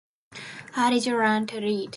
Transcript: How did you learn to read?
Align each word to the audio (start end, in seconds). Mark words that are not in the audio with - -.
How 0.71 0.89
did 0.89 1.05
you 1.05 1.13
learn 1.15 1.45
to 1.47 1.59
read? 1.59 1.89